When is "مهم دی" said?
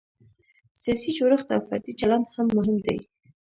2.57-2.97